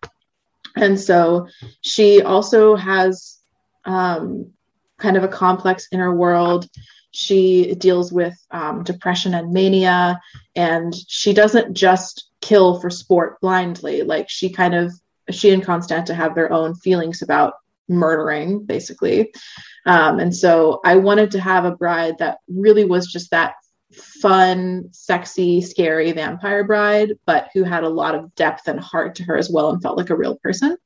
[0.75, 1.47] And so
[1.81, 3.39] she also has
[3.85, 4.51] um,
[4.97, 6.67] kind of a complex inner world.
[7.11, 10.19] She deals with um, depression and mania,
[10.55, 14.03] and she doesn't just kill for sport blindly.
[14.03, 14.93] Like she kind of,
[15.29, 17.53] she and Constanta have their own feelings about
[17.87, 19.33] murdering, basically.
[19.85, 23.55] Um, and so I wanted to have a bride that really was just that
[24.21, 29.23] fun, sexy, scary vampire bride, but who had a lot of depth and heart to
[29.23, 30.77] her as well and felt like a real person.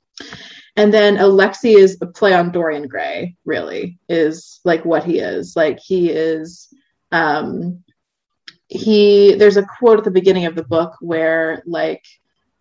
[0.76, 5.56] And then Alexei is a play on Dorian Gray, really, is like what he is.
[5.56, 6.74] Like he is
[7.12, 7.84] um
[8.68, 12.04] he there's a quote at the beginning of the book where like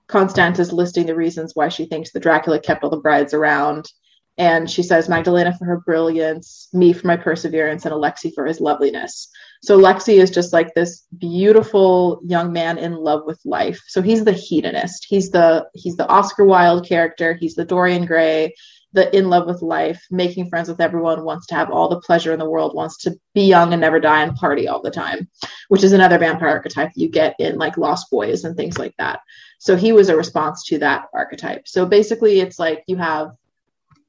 [0.08, 3.90] Constanta is listing the reasons why she thinks the Dracula kept all the brides around.
[4.36, 8.60] And she says Magdalena for her brilliance, me for my perseverance, and Alexei for his
[8.60, 9.28] loveliness.
[9.62, 13.80] So Lexi is just like this beautiful young man in love with life.
[13.86, 15.06] So he's the hedonist.
[15.08, 17.34] He's the he's the Oscar Wilde character.
[17.34, 18.54] He's the Dorian Gray,
[18.92, 22.32] the in love with life, making friends with everyone, wants to have all the pleasure
[22.32, 25.28] in the world, wants to be young and never die and party all the time,
[25.68, 29.20] which is another vampire archetype you get in like Lost Boys and things like that.
[29.58, 31.68] So he was a response to that archetype.
[31.68, 33.30] So basically it's like you have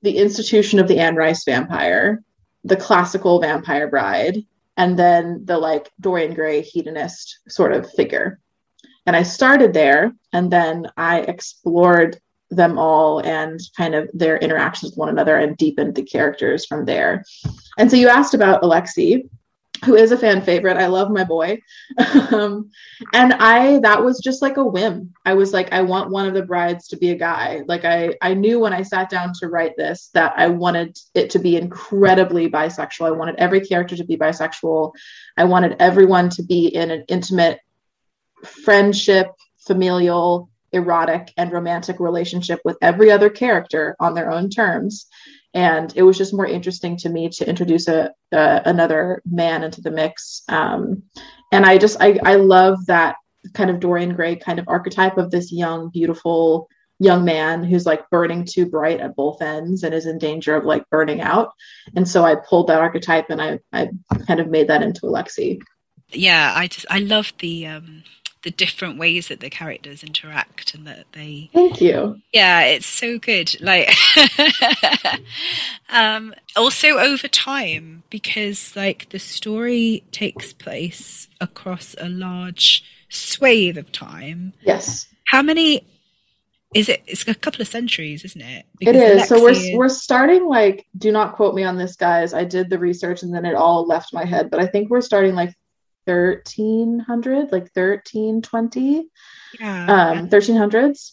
[0.01, 2.23] the institution of the Anne Rice vampire,
[2.63, 4.43] the classical vampire bride,
[4.77, 8.39] and then the like Dorian Gray hedonist sort of figure.
[9.05, 14.91] And I started there and then I explored them all and kind of their interactions
[14.91, 17.23] with one another and deepened the characters from there.
[17.77, 19.25] And so you asked about Alexei
[19.83, 20.77] who is a fan favorite.
[20.77, 21.59] I love my boy.
[22.31, 22.71] um,
[23.13, 25.13] and I, that was just like a whim.
[25.25, 27.61] I was like, I want one of the brides to be a guy.
[27.67, 31.31] Like I, I knew when I sat down to write this that I wanted it
[31.31, 33.07] to be incredibly bisexual.
[33.07, 34.93] I wanted every character to be bisexual.
[35.37, 37.59] I wanted everyone to be in an intimate
[38.43, 39.27] friendship,
[39.65, 45.07] familial, erotic, and romantic relationship with every other character on their own terms
[45.53, 49.81] and it was just more interesting to me to introduce a, a another man into
[49.81, 50.43] the mix.
[50.47, 51.03] Um,
[51.51, 53.15] and i just I, I love that
[53.53, 56.67] kind of dorian gray kind of archetype of this young beautiful
[56.99, 60.63] young man who's like burning too bright at both ends and is in danger of
[60.63, 61.51] like burning out.
[61.95, 63.89] And so i pulled that archetype and i i
[64.27, 65.59] kind of made that into alexei
[66.09, 68.03] yeah i just i love the um
[68.43, 72.19] the different ways that the characters interact and that they thank you.
[72.31, 73.89] Yeah it's so good like
[75.89, 83.91] um also over time because like the story takes place across a large swathe of
[83.91, 84.53] time.
[84.61, 85.07] Yes.
[85.25, 85.85] How many
[86.73, 88.65] is it it's a couple of centuries isn't it?
[88.77, 92.33] Because it is so we're we're starting like do not quote me on this guys
[92.33, 95.01] i did the research and then it all left my head but i think we're
[95.01, 95.55] starting like
[96.05, 99.07] 1300 like 1320
[99.59, 99.85] yeah.
[99.85, 101.11] um 1300s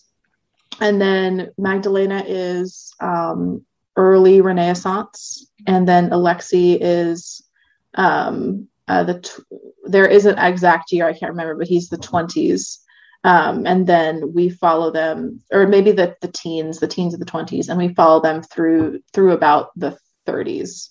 [0.81, 3.64] and then magdalena is um
[3.96, 7.42] early renaissance and then alexei is
[7.94, 11.96] um uh, the t- there is an exact year i can't remember but he's the
[11.96, 12.79] 20s
[13.22, 17.26] um, and then we follow them or maybe the, the teens the teens of the
[17.26, 20.88] 20s and we follow them through through about the 30s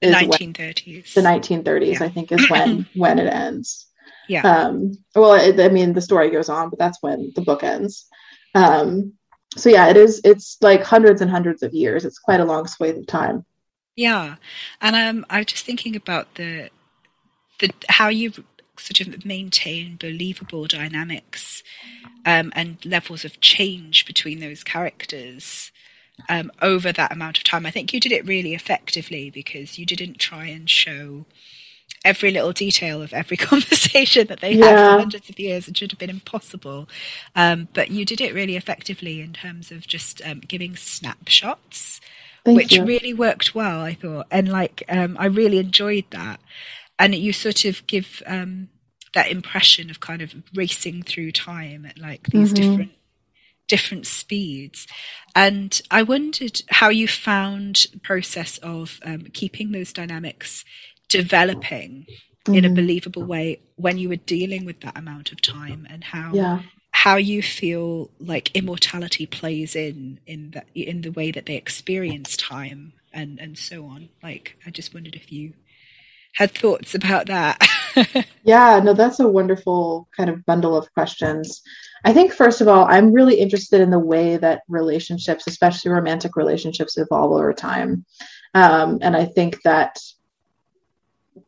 [0.00, 1.14] the 1930s.
[1.14, 2.04] the 1930s, yeah.
[2.04, 3.86] I think, is when when it ends.
[4.28, 4.42] Yeah.
[4.42, 8.06] Um, well, it, I mean, the story goes on, but that's when the book ends.
[8.54, 9.14] Um,
[9.56, 10.20] so yeah, it is.
[10.24, 12.04] It's like hundreds and hundreds of years.
[12.04, 13.44] It's quite a long swathe of time.
[13.96, 14.36] Yeah,
[14.80, 16.70] and um, I was just thinking about the
[17.60, 18.32] the how you
[18.76, 21.62] sort of maintain believable dynamics
[22.26, 25.70] um, and levels of change between those characters
[26.28, 27.66] um, over that amount of time.
[27.66, 31.26] I think you did it really effectively because you didn't try and show
[32.04, 34.66] every little detail of every conversation that they yeah.
[34.66, 35.68] had for hundreds of years.
[35.68, 36.88] It should have been impossible.
[37.34, 42.00] Um, but you did it really effectively in terms of just um, giving snapshots,
[42.44, 42.84] Thank which you.
[42.84, 44.26] really worked well, I thought.
[44.30, 46.40] And like, um, I really enjoyed that.
[46.98, 48.68] And you sort of give um,
[49.14, 52.70] that impression of kind of racing through time at like these mm-hmm.
[52.70, 52.92] different
[53.68, 54.86] different speeds.
[55.34, 60.64] And I wondered how you found the process of um, keeping those dynamics
[61.08, 62.06] developing
[62.44, 62.54] mm-hmm.
[62.54, 62.76] in a mm-hmm.
[62.76, 66.60] believable way when you were dealing with that amount of time and how yeah.
[66.92, 72.36] how you feel like immortality plays in in that in the way that they experience
[72.36, 75.52] time and and so on like i just wondered if you
[76.34, 77.58] had thoughts about that
[78.44, 81.62] yeah no that's a wonderful kind of bundle of questions
[82.04, 86.36] i think first of all i'm really interested in the way that relationships especially romantic
[86.36, 88.04] relationships evolve over time
[88.54, 89.98] um, and i think that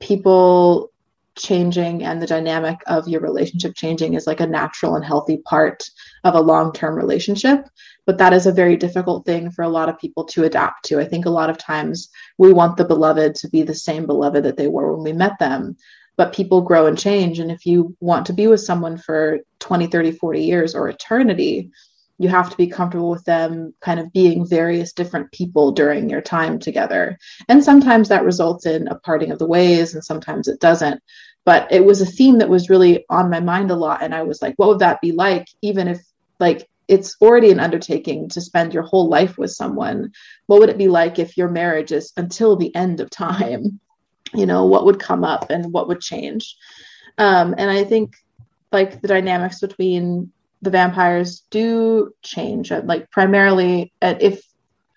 [0.01, 0.91] people
[1.37, 5.89] changing and the dynamic of your relationship changing is like a natural and healthy part
[6.25, 7.69] of a long term relationship.
[8.07, 10.99] But that is a very difficult thing for a lot of people to adapt to.
[10.99, 14.45] I think a lot of times we want the beloved to be the same beloved
[14.45, 15.77] that they were when we met them.
[16.17, 17.39] But people grow and change.
[17.39, 21.71] And if you want to be with someone for 20, 30, 40 years or eternity,
[22.19, 26.23] you have to be comfortable with them kind of being various different people during your
[26.23, 27.19] time together.
[27.49, 31.03] And sometimes that results in a parting of the ways, and sometimes it doesn't.
[31.45, 34.03] But it was a theme that was really on my mind a lot.
[34.03, 36.01] And I was like, what would that be like, even if,
[36.41, 40.13] like, it's already an undertaking to spend your whole life with someone.
[40.47, 43.81] What would it be like if your marriage is until the end of time?
[44.37, 46.57] You know, what would come up and what would change?
[47.19, 48.17] Um, and I think
[48.73, 52.71] like the dynamics between the vampires do change.
[52.71, 54.43] Like primarily, if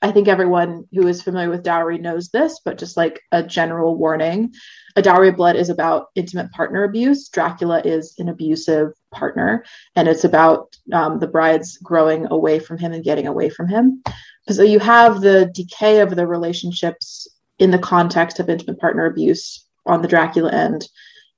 [0.01, 3.97] I think everyone who is familiar with dowry knows this, but just like a general
[3.97, 4.53] warning,
[4.95, 7.27] a dowry of blood is about intimate partner abuse.
[7.27, 12.93] Dracula is an abusive partner, and it's about um, the brides growing away from him
[12.93, 14.01] and getting away from him.
[14.49, 17.27] So you have the decay of the relationships
[17.59, 20.87] in the context of intimate partner abuse on the Dracula end,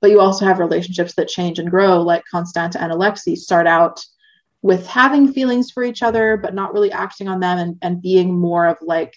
[0.00, 4.04] but you also have relationships that change and grow, like Constanta and Alexei start out
[4.62, 8.32] with having feelings for each other but not really acting on them and, and being
[8.32, 9.16] more of like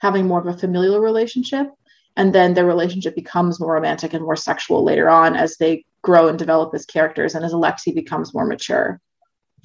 [0.00, 1.68] having more of a familial relationship.
[2.16, 6.28] And then their relationship becomes more romantic and more sexual later on as they grow
[6.28, 9.00] and develop as characters and as alexei becomes more mature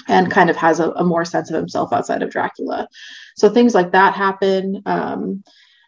[0.08, 2.88] and kind of has a, a more sense of himself outside of dracula.
[3.36, 4.82] So things like that happen.
[4.86, 5.44] Um,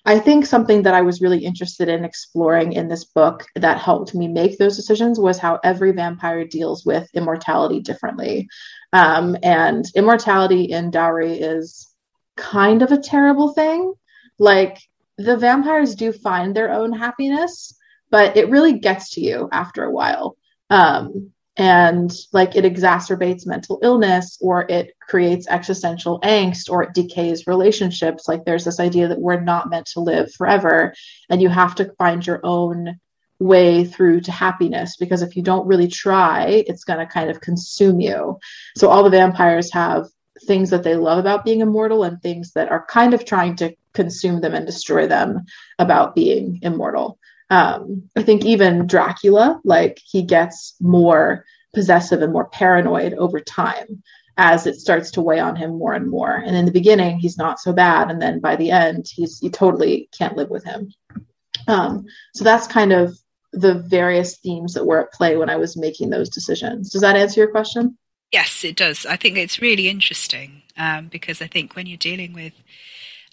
[0.07, 4.13] I think something that I was really interested in exploring in this book that helped
[4.13, 8.47] me make those decisions was how every vampire deals with immortality differently.
[8.93, 11.91] Um, and immortality in Dowry is
[12.37, 13.93] kind of a terrible thing.
[14.37, 14.77] Like
[15.17, 17.75] the vampires do find their own happiness,
[18.11, 20.37] but it really gets to you after a while.
[20.69, 27.47] Um, and like it exacerbates mental illness or it creates existential angst or it decays
[27.47, 28.27] relationships.
[28.27, 30.93] Like there's this idea that we're not meant to live forever
[31.29, 32.99] and you have to find your own
[33.39, 37.41] way through to happiness because if you don't really try, it's going to kind of
[37.41, 38.37] consume you.
[38.77, 40.07] So all the vampires have
[40.45, 43.73] things that they love about being immortal and things that are kind of trying to
[43.93, 45.45] consume them and destroy them
[45.79, 47.17] about being immortal.
[47.49, 54.01] Um, I think even Dracula, like he gets more possessive and more paranoid over time
[54.37, 56.35] as it starts to weigh on him more and more.
[56.35, 59.49] And in the beginning, he's not so bad, and then by the end, he's you
[59.49, 60.91] totally can't live with him.
[61.67, 63.17] Um, so that's kind of
[63.53, 66.91] the various themes that were at play when I was making those decisions.
[66.91, 67.97] Does that answer your question?
[68.31, 69.05] Yes, it does.
[69.05, 72.53] I think it's really interesting um, because I think when you're dealing with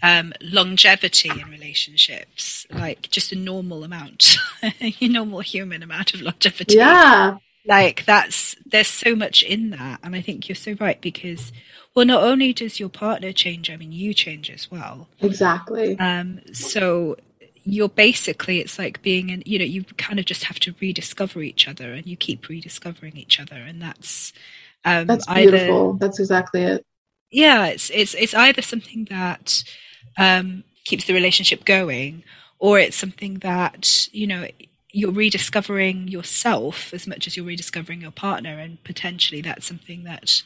[0.03, 6.77] um, longevity in relationships, like just a normal amount, a normal human amount of longevity.
[6.77, 7.39] Yeah.
[7.65, 10.01] Like that's, there's so much in that.
[10.03, 11.53] And I think you're so right because,
[11.95, 15.09] well, not only does your partner change, I mean, you change as well.
[15.21, 15.97] Exactly.
[16.01, 17.17] Um, so
[17.65, 21.43] you're basically it's like being in you know you kind of just have to rediscover
[21.43, 24.33] each other and you keep rediscovering each other and that's
[24.85, 26.85] um that's beautiful either, that's exactly it
[27.31, 29.63] yeah it's it's it's either something that
[30.19, 32.23] um keeps the relationship going
[32.59, 34.47] or it's something that you know
[34.95, 40.43] you're rediscovering yourself as much as you're rediscovering your partner and potentially that's something that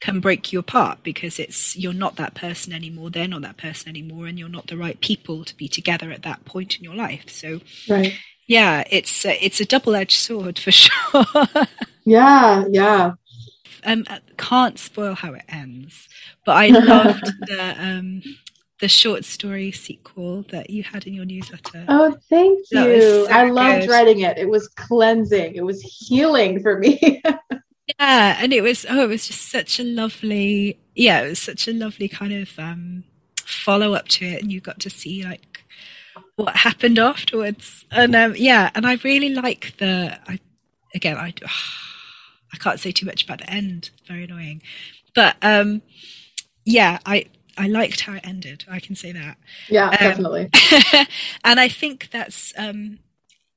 [0.00, 3.88] can break you apart because it's you're not that person anymore they're not that person
[3.88, 6.94] anymore and you're not the right people to be together at that point in your
[6.94, 8.14] life so right
[8.46, 11.24] yeah, it's a, it's a double edged sword for sure.
[12.04, 13.12] yeah, yeah.
[13.84, 14.04] Um,
[14.38, 16.08] can't spoil how it ends,
[16.46, 18.22] but I loved the um,
[18.80, 21.84] the short story sequel that you had in your newsletter.
[21.88, 23.00] Oh, thank you!
[23.00, 23.90] So I loved good.
[23.90, 24.38] writing it.
[24.38, 25.54] It was cleansing.
[25.54, 27.22] It was healing for me.
[28.00, 31.68] yeah, and it was oh, it was just such a lovely yeah, it was such
[31.68, 33.04] a lovely kind of um,
[33.44, 35.64] follow up to it, and you got to see like
[36.36, 37.84] what happened afterwards.
[37.90, 40.18] And um, yeah, and I really like the.
[40.28, 40.38] I,
[40.94, 41.34] again, I
[42.52, 43.90] I can't say too much about the end.
[44.06, 44.62] Very annoying,
[45.14, 45.82] but um,
[46.64, 48.64] yeah, I I liked how it ended.
[48.68, 49.36] I can say that.
[49.68, 50.50] Yeah, um, definitely.
[51.44, 52.98] and I think that's um,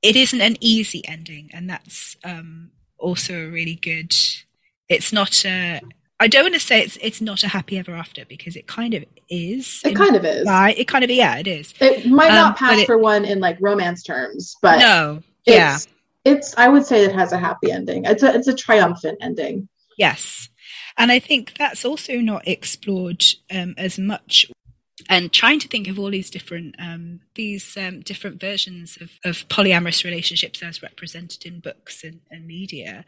[0.02, 4.14] it isn't an easy ending, and that's um, also a really good.
[4.88, 5.80] It's not a
[6.20, 8.94] I don't want to say it's it's not a happy ever after because it kind
[8.94, 9.80] of is.
[9.84, 10.46] It kind of is.
[10.46, 10.76] Right?
[10.76, 11.72] It kind of yeah, it is.
[11.80, 15.56] It might not um, pass it, for one in like romance terms, but no, it's,
[15.56, 15.78] yeah,
[16.24, 16.56] it's.
[16.56, 18.04] I would say it has a happy ending.
[18.04, 19.68] It's a it's a triumphant ending.
[19.96, 20.48] Yes,
[20.98, 24.50] and I think that's also not explored um, as much
[25.08, 29.48] and trying to think of all these different um, these um, different versions of, of,
[29.48, 33.04] polyamorous relationships as represented in books and, and, media.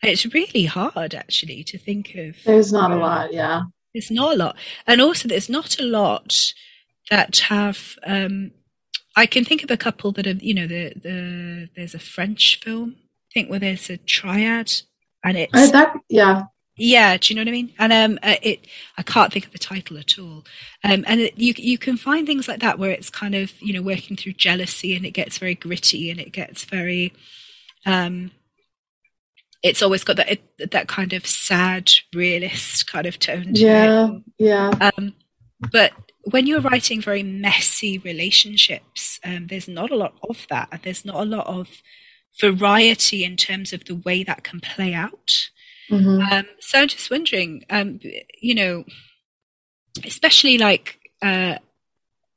[0.00, 2.36] And it's really hard actually to think of.
[2.44, 3.62] There's not a lot, yeah.
[3.92, 6.54] There's not a lot, and also there's not a lot
[7.10, 7.98] that have.
[8.06, 8.52] Um,
[9.16, 12.60] I can think of a couple that have, you know, the the there's a French
[12.62, 14.72] film I think where there's a triad,
[15.22, 16.44] and it's uh, that yeah
[16.76, 17.74] yeah, do you know what I mean?
[17.78, 18.66] And um, uh, it
[18.96, 20.44] I can't think of the title at all.
[20.82, 23.72] Um, and it, you you can find things like that where it's kind of you
[23.74, 27.12] know working through jealousy and it gets very gritty and it gets very,
[27.84, 28.30] um,
[29.62, 33.54] it's always got that it, that kind of sad realist kind of tone.
[33.54, 34.22] yeah, it.
[34.38, 34.70] yeah.
[34.96, 35.14] Um,
[35.70, 35.92] but
[36.24, 40.80] when you're writing very messy relationships, um, there's not a lot of that.
[40.82, 41.68] There's not a lot of
[42.40, 45.50] variety in terms of the way that can play out.
[45.92, 46.32] Mm-hmm.
[46.32, 48.00] Um, so I'm just wondering, um,
[48.40, 48.84] you know,
[50.04, 51.58] especially like uh,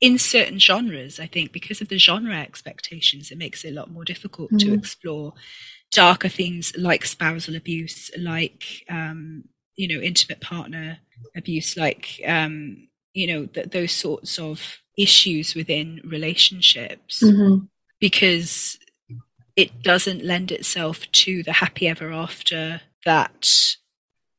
[0.00, 3.90] in certain genres, I think because of the genre expectations, it makes it a lot
[3.90, 4.68] more difficult mm-hmm.
[4.68, 5.32] to explore
[5.90, 9.44] darker themes like spousal abuse, like um,
[9.76, 10.98] you know, intimate partner
[11.34, 17.64] abuse, like um, you know, th- those sorts of issues within relationships, mm-hmm.
[18.00, 18.78] because
[19.56, 23.48] it doesn't lend itself to the happy ever after that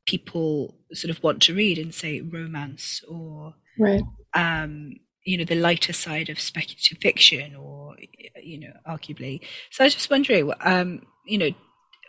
[0.06, 4.04] people sort of want to read in, say, romance or, right.
[4.36, 4.94] um,
[5.26, 7.96] you know, the lighter side of speculative fiction or,
[8.42, 9.42] you know, arguably.
[9.72, 11.50] So I was just wondering, um, you know,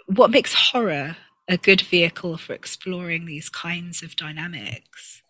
[0.07, 1.17] what makes horror
[1.49, 5.23] a good vehicle for exploring these kinds of dynamics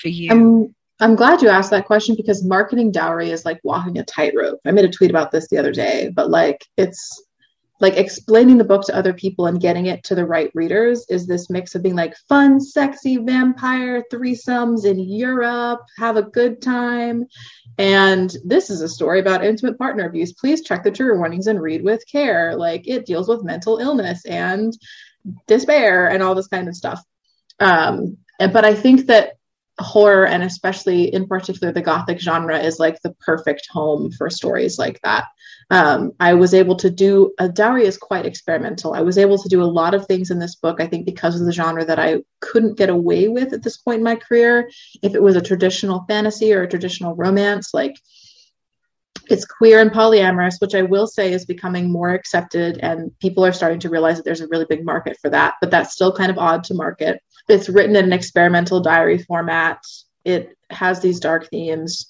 [0.00, 0.30] for you?
[0.30, 4.60] I'm, I'm glad you asked that question because marketing dowry is like walking a tightrope.
[4.64, 7.22] I made a tweet about this the other day, but like it's
[7.80, 11.26] like explaining the book to other people and getting it to the right readers is
[11.26, 17.26] this mix of being like fun, sexy vampire threesomes in Europe, have a good time.
[17.78, 20.32] And this is a story about intimate partner abuse.
[20.32, 22.54] Please check the trigger warnings and read with care.
[22.54, 24.76] Like it deals with mental illness and
[25.46, 27.02] despair and all this kind of stuff.
[27.58, 29.38] Um, but I think that
[29.78, 34.78] horror and especially in particular the gothic genre is like the perfect home for stories
[34.78, 35.24] like that
[35.70, 39.48] um, i was able to do a diary is quite experimental i was able to
[39.48, 41.98] do a lot of things in this book i think because of the genre that
[41.98, 44.70] i couldn't get away with at this point in my career
[45.02, 47.96] if it was a traditional fantasy or a traditional romance like
[49.30, 53.52] it's queer and polyamorous, which I will say is becoming more accepted, and people are
[53.52, 55.54] starting to realize that there's a really big market for that.
[55.60, 57.22] But that's still kind of odd to market.
[57.48, 59.84] It's written in an experimental diary format.
[60.24, 62.09] It has these dark themes,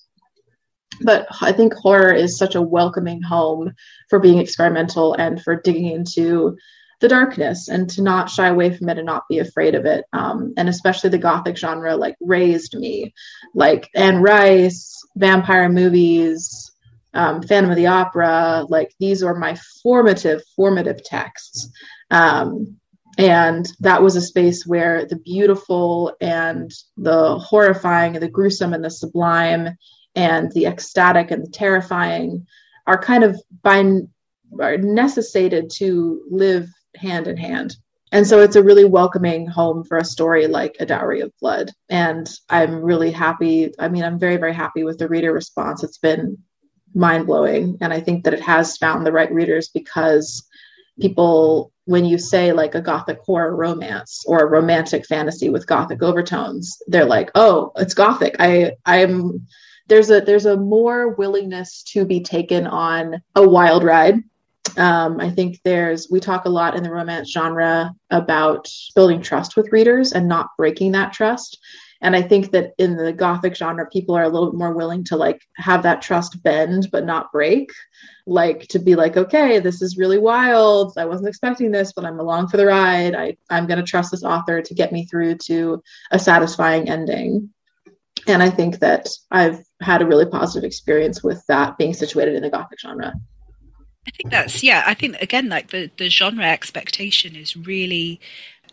[1.01, 3.73] but I think horror is such a welcoming home
[4.09, 6.57] for being experimental and for digging into
[7.01, 10.05] the darkness and to not shy away from it and not be afraid of it.
[10.13, 13.15] Um, and especially the gothic genre like raised me,
[13.55, 16.71] like Anne Rice, vampire movies,
[17.15, 21.71] um, Phantom of the Opera, like these are my formative, formative texts.
[22.11, 22.77] Um,
[23.19, 28.85] and that was a space where the beautiful and the horrifying and the gruesome and
[28.85, 29.77] the sublime
[30.15, 32.47] and the ecstatic and the terrifying
[32.87, 33.85] are kind of by
[34.61, 37.77] are necessitated to live hand in hand.
[38.13, 41.71] And so it's a really welcoming home for a story like A Dowry of Blood.
[41.89, 43.73] And I'm really happy.
[43.79, 45.85] I mean, I'm very, very happy with the reader response.
[45.85, 46.39] It's been
[46.93, 47.79] mind blowing.
[47.81, 50.45] And I think that it has found the right readers because
[51.01, 56.03] people, when you say like a gothic horror romance or a romantic fantasy with gothic
[56.03, 58.35] overtones, they're like, oh, it's gothic.
[58.41, 59.47] I I'm
[59.91, 64.17] there's a there's a more willingness to be taken on a wild ride
[64.77, 69.57] Um, I think there's, we talk a lot in the romance genre about building trust
[69.57, 71.59] with readers and not breaking that trust.
[72.03, 75.05] And I think that in the Gothic genre, people are a little bit more willing
[75.05, 77.71] to like have that trust bend but not break.
[78.27, 80.95] Like to be like, okay, this is really wild.
[80.97, 83.15] I wasn't expecting this, but I'm along for the ride.
[83.15, 87.51] I, I'm going to trust this author to get me through to a satisfying ending.
[88.27, 92.43] And I think that I've had a really positive experience with that being situated in
[92.43, 93.15] the Gothic genre.
[94.07, 94.85] I think that's yeah.
[94.87, 98.21] I think again, like the the genre expectation is really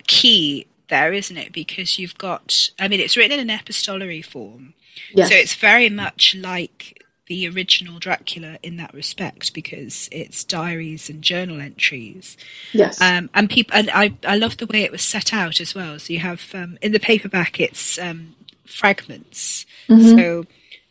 [0.08, 1.52] key there, isn't it?
[1.52, 4.74] Because you've got, I mean, it's written in an epistolary form,
[5.14, 5.30] yes.
[5.30, 11.22] so it's very much like the original Dracula in that respect because it's diaries and
[11.22, 12.38] journal entries.
[12.72, 13.02] Yes.
[13.02, 16.00] Um, and people, and I, I love the way it was set out as well.
[16.00, 18.36] So you have um, in the paperback, it's um,
[18.66, 19.66] fragments.
[19.90, 20.18] Mm-hmm.
[20.18, 20.46] So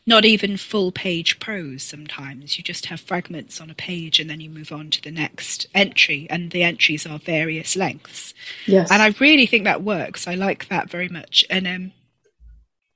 [0.06, 2.56] not even full page prose sometimes.
[2.56, 5.66] You just have fragments on a page and then you move on to the next
[5.74, 8.32] entry, and the entries are various lengths.
[8.66, 8.90] Yes.
[8.90, 10.28] And I really think that works.
[10.28, 11.44] I like that very much.
[11.50, 11.92] And um,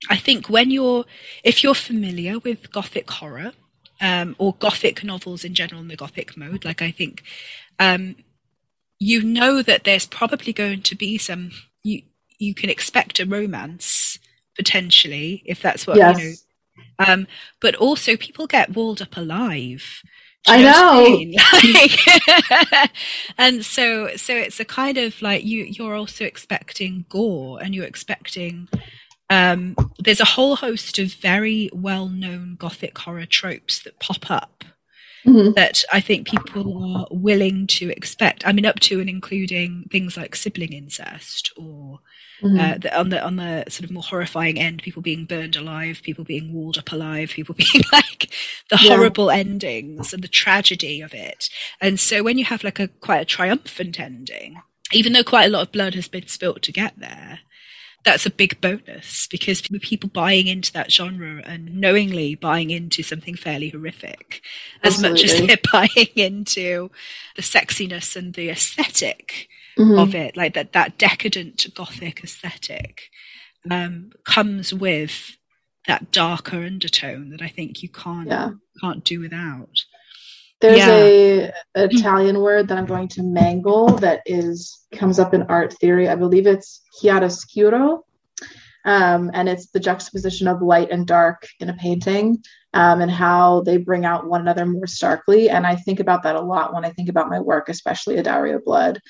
[0.09, 1.05] I think when you're,
[1.43, 3.53] if you're familiar with Gothic horror,
[4.01, 7.25] um, or Gothic novels in general in the Gothic mode, like I think,
[7.81, 8.17] um,
[9.01, 11.51] you know that there's probably going to be some,
[11.83, 12.03] you,
[12.39, 14.19] you can expect a romance
[14.57, 16.19] potentially if that's what yes.
[16.19, 16.35] you know
[17.07, 17.27] um,
[17.61, 20.03] but also, people get walled up alive.
[20.47, 21.25] I know.
[21.63, 22.91] Like,
[23.39, 27.85] and so, so it's a kind of like you, you're also expecting gore and you're
[27.85, 28.69] expecting,
[29.29, 34.65] um, there's a whole host of very well known gothic horror tropes that pop up
[35.27, 35.53] mm-hmm.
[35.53, 38.47] that I think people are willing to expect.
[38.47, 42.01] I mean, up to and including things like sibling incest or
[42.43, 42.59] Mm-hmm.
[42.59, 46.01] Uh, the, on the on the sort of more horrifying end, people being burned alive,
[46.03, 48.31] people being walled up alive, people being like
[48.71, 48.97] the yeah.
[48.97, 51.49] horrible endings and the tragedy of it.
[51.81, 54.61] And so when you have like a quite a triumphant ending,
[54.93, 57.41] even though quite a lot of blood has been spilt to get there,
[58.05, 63.37] that's a big bonus because people buying into that genre and knowingly buying into something
[63.37, 64.43] fairly horrific
[64.83, 65.23] Absolutely.
[65.23, 66.91] as much as they're buying into
[67.37, 69.49] the sexiness and the aesthetic
[69.79, 69.99] mm-hmm.
[69.99, 73.03] of it, like that that decadent gothic aesthetic,
[73.71, 75.37] um, comes with
[75.87, 78.51] that darker undertone that I think you can't yeah.
[78.81, 79.77] can't do without.
[80.61, 81.51] There's yeah.
[81.75, 86.09] a Italian word that I'm going to mangle that is comes up in art theory.
[86.09, 88.03] I believe it's chiaroscuro,
[88.85, 92.43] um, and it's the juxtaposition of light and dark in a painting,
[92.75, 95.49] um, and how they bring out one another more starkly.
[95.49, 98.23] And I think about that a lot when I think about my work, especially a
[98.23, 99.01] Dowry of Blood,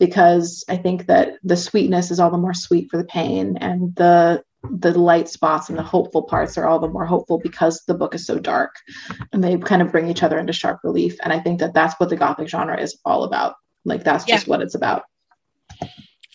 [0.00, 3.94] because I think that the sweetness is all the more sweet for the pain, and
[3.94, 7.94] the the light spots and the hopeful parts are all the more hopeful because the
[7.94, 8.74] book is so dark,
[9.32, 11.16] and they kind of bring each other into sharp relief.
[11.22, 13.54] And I think that that's what the gothic genre is all about.
[13.84, 14.36] Like that's yeah.
[14.36, 15.04] just what it's about.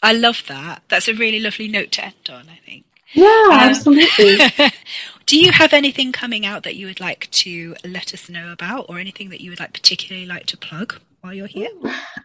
[0.02, 0.84] I love that.
[0.88, 2.48] That's a really lovely note to end on.
[2.48, 2.86] I think.
[3.14, 4.38] Yeah, um, absolutely.
[5.26, 8.86] do you have anything coming out that you would like to let us know about,
[8.90, 11.00] or anything that you would like particularly like to plug?
[11.26, 11.72] While you're here?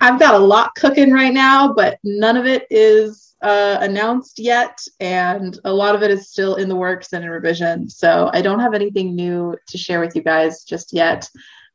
[0.02, 4.78] I've got a lot cooking right now, but none of it is uh, announced yet,
[5.00, 7.88] and a lot of it is still in the works and in revision.
[7.88, 11.26] So I don't have anything new to share with you guys just yet.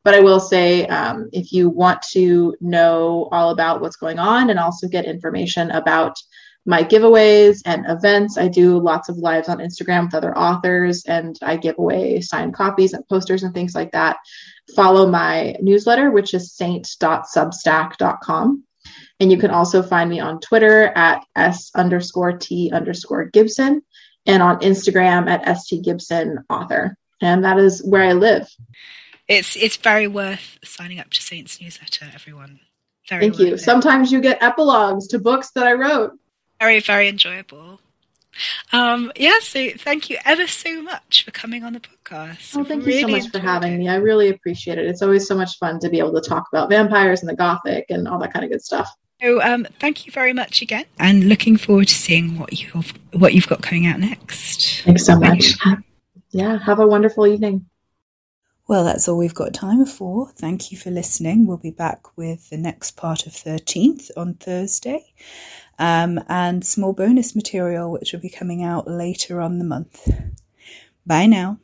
[0.03, 4.51] But I will say, um, if you want to know all about what's going on
[4.51, 6.15] and also get information about
[6.65, 8.37] my giveaways and events.
[8.37, 12.53] I do lots of lives on Instagram with other authors and I give away signed
[12.55, 14.15] copies and posters and things like that.
[14.75, 18.63] Follow my newsletter, which is saint.substack.com.
[19.19, 23.83] And you can also find me on Twitter at S underscore T underscore Gibson
[24.25, 26.97] and on Instagram at ST Gibson author.
[27.21, 28.49] And that is where I live.
[29.27, 32.59] It's it's very worth signing up to Saint's newsletter, everyone.
[33.07, 33.53] Very Thank you.
[33.53, 33.59] It.
[33.59, 36.13] Sometimes you get epilogues to books that I wrote
[36.59, 37.79] very, very enjoyable.
[38.73, 42.55] Um, yeah, so thank you ever so much for coming on the podcast.
[42.57, 43.77] Oh, thank really you so much for having it.
[43.77, 43.87] me.
[43.87, 44.85] I really appreciate it.
[44.85, 47.85] It's always so much fun to be able to talk about vampires and the gothic
[47.89, 48.93] and all that kind of good stuff.
[49.21, 53.33] So, um, thank you very much again, and looking forward to seeing what you've what
[53.33, 54.81] you've got coming out next.
[54.81, 55.53] Thanks so much.
[56.31, 57.65] Yeah, have a wonderful evening.
[58.67, 60.29] Well, that's all we've got time for.
[60.31, 61.47] Thank you for listening.
[61.47, 65.13] We'll be back with the next part of 13th on Thursday
[65.79, 70.09] um, and small bonus material which will be coming out later on the month.
[71.05, 71.59] Bye now.